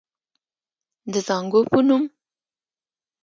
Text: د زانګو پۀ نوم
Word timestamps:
د 1.11 1.13
زانګو 1.27 1.61
پۀ 1.71 1.79
نوم 1.87 2.03